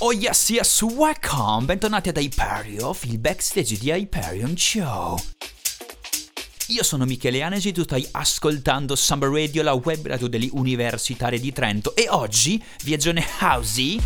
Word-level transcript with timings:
Oh 0.00 0.12
yes, 0.12 0.50
yes, 0.50 0.82
welcome! 0.82 1.64
Bentornati 1.64 2.10
ad 2.10 2.18
Hyperion, 2.18 2.94
il 3.04 3.18
backstage 3.18 3.78
di 3.78 3.90
Hyperion 3.90 4.54
Show. 4.54 5.16
Io 6.66 6.82
sono 6.82 7.06
Michele 7.06 7.40
Anesi, 7.40 7.72
tu 7.72 7.82
stai 7.82 8.06
ascoltando 8.10 8.94
Summer 8.94 9.30
Radio, 9.30 9.62
la 9.62 9.72
web 9.72 10.06
radio 10.06 10.26
delle 10.26 10.50
universitarie 10.52 11.40
di 11.40 11.50
Trento 11.50 11.96
e 11.96 12.08
oggi, 12.10 12.62
viaggione 12.82 13.24
housey, 13.40 13.98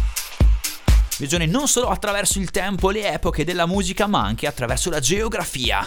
viaggione 1.19 1.47
non 1.47 1.67
solo 1.67 1.89
attraverso 1.89 2.39
il 2.39 2.53
tempo 2.53 2.91
le 2.91 3.13
epoche 3.13 3.43
della 3.43 3.67
musica, 3.67 4.07
ma 4.07 4.23
anche 4.23 4.47
attraverso 4.47 4.91
la 4.91 5.01
geografia. 5.01 5.85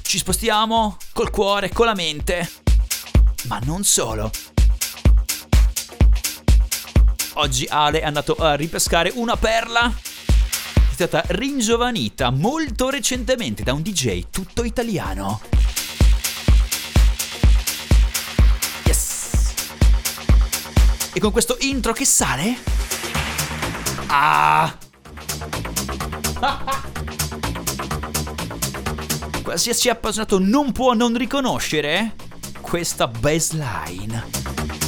Ci 0.00 0.16
spostiamo 0.16 0.96
col 1.12 1.28
cuore, 1.28 1.68
con 1.68 1.84
la 1.84 1.94
mente, 1.94 2.50
ma 3.42 3.58
non 3.62 3.84
solo. 3.84 4.30
Oggi 7.42 7.66
Ale 7.68 8.00
è 8.02 8.04
andato 8.04 8.36
a 8.36 8.54
ripescare 8.54 9.10
una 9.16 9.36
perla 9.36 9.92
è 9.92 10.92
stata 10.92 11.24
ringiovanita 11.26 12.30
molto 12.30 12.88
recentemente 12.88 13.64
da 13.64 13.72
un 13.72 13.82
DJ 13.82 14.26
tutto 14.30 14.62
italiano. 14.62 15.40
Yes! 18.84 19.54
E 21.12 21.18
con 21.18 21.32
questo 21.32 21.56
intro 21.62 21.92
che 21.92 22.04
sale? 22.04 22.56
Ah! 24.06 24.72
Qualsiasi 29.42 29.88
appassionato 29.88 30.38
non 30.38 30.70
può 30.70 30.92
non 30.92 31.16
riconoscere 31.16 32.14
questa 32.60 33.08
baseline. 33.08 34.81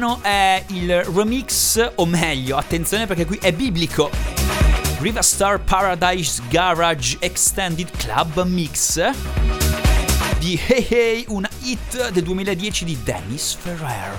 Brano 0.00 0.22
è 0.22 0.64
il 0.68 1.04
remix, 1.04 1.92
o 1.96 2.06
meglio, 2.06 2.56
attenzione 2.56 3.06
perché 3.06 3.26
qui 3.26 3.38
è 3.40 3.52
biblico. 3.52 4.10
Riva 4.98 5.20
Star 5.20 5.60
Paradise 5.60 6.42
Garage 6.48 7.18
Extended 7.20 7.90
Club 7.96 8.42
Mix 8.44 8.98
di 10.38 10.58
Hey 10.66 10.86
Hey, 10.88 11.24
una 11.28 11.48
hit 11.60 12.10
del 12.10 12.22
2010 12.22 12.84
di 12.86 12.98
Dennis 13.02 13.54
Ferrer. 13.60 14.16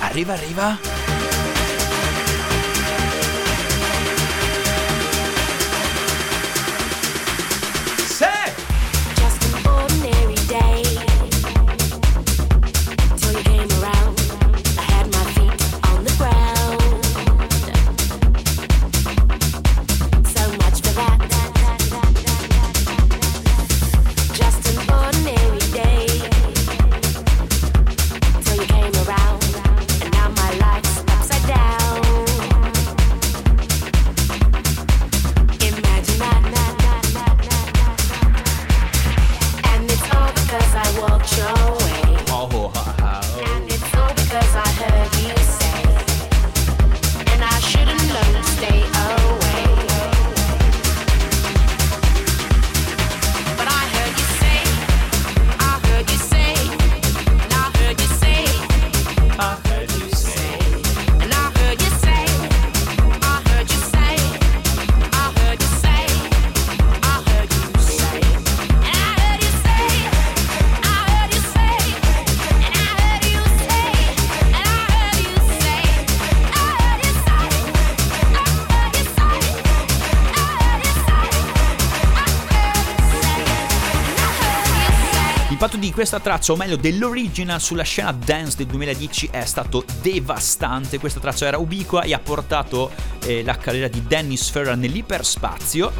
Arriva, 0.00 0.32
arriva. 0.32 0.95
Questa 85.96 86.20
traccia, 86.20 86.52
o 86.52 86.56
meglio 86.56 86.76
dell'original 86.76 87.58
sulla 87.58 87.82
scena 87.82 88.12
dance 88.12 88.58
del 88.58 88.66
2010 88.66 89.30
è 89.32 89.46
stato 89.46 89.82
devastante. 90.02 90.98
Questa 90.98 91.20
traccia 91.20 91.46
era 91.46 91.56
ubiqua 91.56 92.02
e 92.02 92.12
ha 92.12 92.18
portato 92.18 92.90
eh, 93.24 93.42
la 93.42 93.56
carriera 93.56 93.88
di 93.88 94.06
Dennis 94.06 94.50
Ferrer 94.50 94.76
nell'iperspazio. 94.76 95.90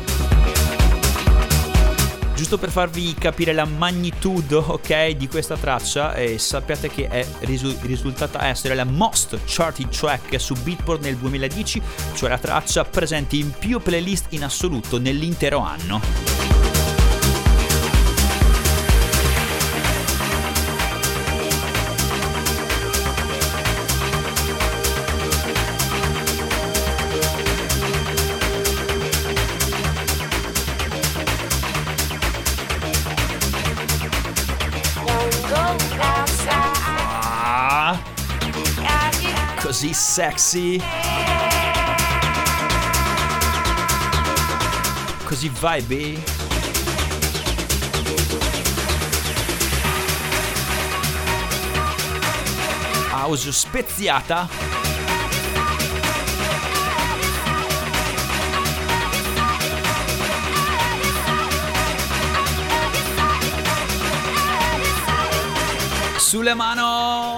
Giusto 2.34 2.58
per 2.58 2.68
farvi 2.68 3.14
capire 3.14 3.54
la 3.54 3.64
magnitude, 3.64 4.56
ok, 4.56 5.12
di 5.12 5.28
questa 5.28 5.56
traccia, 5.56 6.12
eh, 6.12 6.36
sappiate 6.36 6.90
che 6.90 7.08
è 7.08 7.26
risu- 7.40 7.80
risultata 7.80 8.46
essere 8.46 8.74
la 8.74 8.84
most 8.84 9.38
charted 9.46 9.88
track 9.88 10.38
su 10.38 10.52
Beatport 10.62 11.00
nel 11.00 11.16
2010, 11.16 11.80
cioè 12.12 12.28
la 12.28 12.38
traccia 12.38 12.84
presente 12.84 13.36
in 13.36 13.50
più 13.50 13.80
playlist 13.80 14.26
in 14.34 14.44
assoluto 14.44 14.98
nell'intero 14.98 15.60
anno. 15.60 16.55
Così 39.66 39.92
sexy. 39.92 40.80
Così 45.24 45.48
vibe. 45.48 46.22
House 53.10 53.50
speziata. 53.50 54.48
Sulle 66.18 66.54
mano! 66.54 67.35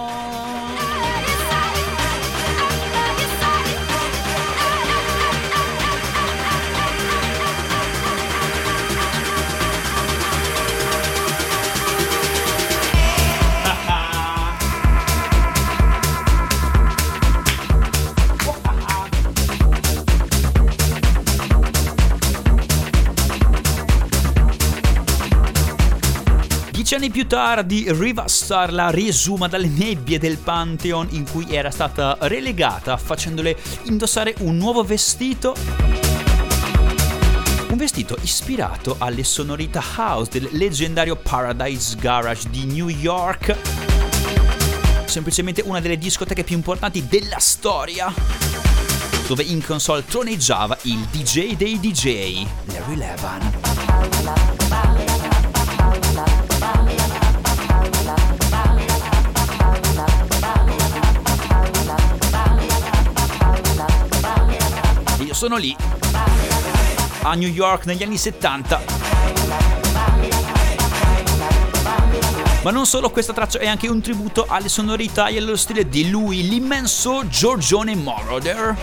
15 26.78 26.94
anni 26.94 27.10
più 27.10 27.26
tardi, 27.26 27.86
Riva 27.88 28.28
Star 28.28 28.72
la 28.72 28.90
riesuma 28.90 29.48
dalle 29.48 29.66
nebbie 29.66 30.20
del 30.20 30.38
Pantheon 30.38 31.08
in 31.10 31.28
cui 31.28 31.52
era 31.52 31.72
stata 31.72 32.16
relegata, 32.20 32.96
facendole 32.96 33.56
indossare 33.86 34.36
un 34.42 34.56
nuovo 34.56 34.84
vestito. 34.84 35.56
Un 37.70 37.76
vestito 37.76 38.16
ispirato 38.22 38.94
alle 38.98 39.24
sonorità 39.24 39.82
house 39.96 40.30
del 40.30 40.50
leggendario 40.52 41.16
Paradise 41.16 41.96
Garage 41.96 42.48
di 42.48 42.64
New 42.66 42.86
York. 42.86 43.56
Semplicemente 45.06 45.62
una 45.62 45.80
delle 45.80 45.98
discoteche 45.98 46.44
più 46.44 46.54
importanti 46.54 47.04
della 47.08 47.40
storia 47.40 48.14
dove 49.26 49.42
in 49.42 49.64
console 49.64 50.04
troneggiava 50.04 50.78
il 50.82 51.00
DJ 51.10 51.56
dei 51.56 51.80
DJ, 51.80 52.46
Larry 52.66 52.94
Levan. 52.94 55.07
Sono 65.38 65.56
lì, 65.56 65.74
a 67.22 67.34
New 67.34 67.48
York 67.48 67.86
negli 67.86 68.02
anni 68.02 68.18
70. 68.18 68.82
Ma 72.64 72.72
non 72.72 72.84
solo, 72.84 73.10
questa 73.10 73.32
traccia 73.32 73.60
è 73.60 73.68
anche 73.68 73.86
un 73.86 74.00
tributo 74.00 74.46
alle 74.48 74.68
sonorità 74.68 75.28
e 75.28 75.38
allo 75.38 75.54
stile 75.54 75.88
di 75.88 76.10
lui, 76.10 76.48
l'immenso 76.48 77.28
Giorgione 77.28 77.94
Moroder. 77.94 78.76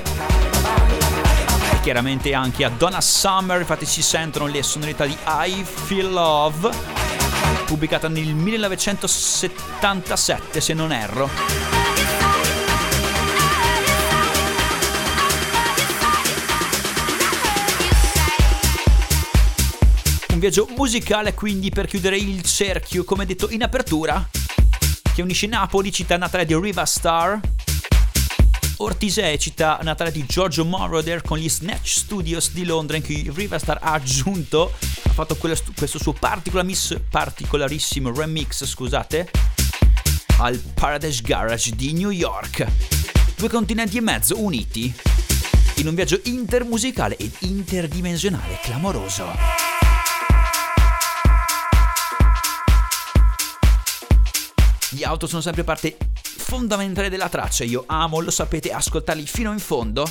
E 1.74 1.82
chiaramente 1.82 2.34
anche 2.34 2.64
a 2.64 2.70
Donna 2.70 3.02
Summer, 3.02 3.60
infatti 3.60 3.86
si 3.86 4.02
sentono 4.02 4.48
le 4.48 4.64
sonorità 4.64 5.06
di 5.06 5.18
I 5.26 5.66
Feel 5.66 6.10
Love, 6.10 6.70
pubblicata 7.66 8.08
nel 8.08 8.34
1977 8.34 10.62
se 10.62 10.74
non 10.74 10.94
erro. 10.94 11.75
Viaggio 20.50 20.68
musicale 20.78 21.34
quindi 21.34 21.72
per 21.72 21.88
chiudere 21.88 22.18
il 22.18 22.44
cerchio, 22.44 23.04
come 23.04 23.26
detto 23.26 23.50
in 23.50 23.64
apertura, 23.64 24.30
che 25.16 25.24
unisce 25.24 25.48
Napoli, 25.48 25.92
città 25.92 26.18
natale 26.18 26.46
di 26.46 26.56
Riva 26.56 26.86
Star, 26.86 27.40
Ortisei, 28.78 29.40
città 29.40 29.80
natale 29.82 30.12
di 30.12 30.24
Giorgio 30.28 30.64
Moroder 30.64 31.24
con 31.24 31.40
gli 31.40 31.50
Snatch 31.50 31.88
Studios 31.88 32.52
di 32.52 32.64
Londra 32.64 32.96
in 32.96 33.04
cui 33.04 33.28
Riva 33.34 33.58
Star 33.58 33.80
ha 33.82 33.94
aggiunto, 33.94 34.72
ha 35.02 35.14
fatto 35.14 35.36
questo, 35.36 35.98
suo 35.98 36.14
particolarissimo 36.14 38.14
remix, 38.14 38.66
scusate, 38.66 39.32
al 40.38 40.60
Paradise 40.76 41.24
Garage 41.24 41.72
di 41.72 41.92
New 41.94 42.12
York. 42.12 42.68
Due 43.36 43.50
continenti 43.50 43.98
e 43.98 44.02
mezzo 44.02 44.40
uniti 44.40 44.94
in 45.78 45.88
un 45.88 45.96
viaggio 45.96 46.20
intermusicale 46.26 47.18
ed 47.18 47.32
interdimensionale 47.40 48.60
clamoroso. 48.62 49.75
Gli 54.96 55.04
auto 55.04 55.28
sono 55.28 55.42
sempre 55.42 55.66
parte 55.66 55.98
fondamentale 56.22 57.10
della 57.10 57.28
traccia, 57.28 57.66
io 57.66 57.84
amo, 57.86 58.22
lo 58.22 58.32
sapete, 58.32 58.72
ascoltarli 58.72 59.26
fino 59.26 59.52
in 59.52 59.60
fondo. 59.60 60.10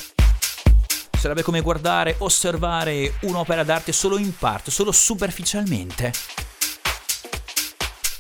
Sarebbe 1.19 1.41
come 1.43 1.63
guardare, 1.63 2.17
osservare 2.19 3.15
un'opera 3.23 3.65
d'arte 3.65 3.93
solo 3.93 4.19
in 4.19 4.37
parte, 4.37 4.71
solo 4.71 4.93
superficialmente. 4.93 6.13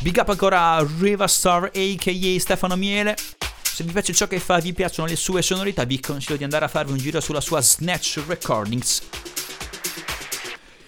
Big 0.00 0.16
up 0.16 0.30
ancora 0.30 0.76
a 0.76 0.88
Riva 0.98 1.24
aka 1.24 2.38
Stefano 2.38 2.76
Miele. 2.76 3.14
Se 3.60 3.84
vi 3.84 3.92
piace 3.92 4.14
ciò 4.14 4.26
che 4.26 4.40
fa 4.40 4.58
vi 4.58 4.72
piacciono 4.72 5.06
le 5.06 5.16
sue 5.16 5.42
sonorità, 5.42 5.84
vi 5.84 6.00
consiglio 6.00 6.38
di 6.38 6.44
andare 6.44 6.64
a 6.64 6.68
farvi 6.68 6.92
un 6.92 6.98
giro 6.98 7.20
sulla 7.20 7.42
sua 7.42 7.60
Snatch 7.60 8.22
Recordings. 8.26 9.02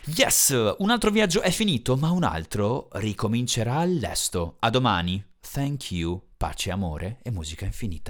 Yes, 0.07 0.57
un 0.79 0.89
altro 0.89 1.11
viaggio 1.11 1.43
è 1.43 1.51
finito, 1.51 1.97
ma 1.97 2.13
un 2.13 2.25
altro 2.25 2.89
ricomincerà 2.93 3.75
all'esto. 3.75 4.57
A 4.61 4.71
domani. 4.71 5.26
Thank 5.57 5.91
you, 5.91 6.21
pace, 6.37 6.71
amore 6.71 7.17
e 7.23 7.31
musica 7.31 7.65
infinita. 7.65 8.05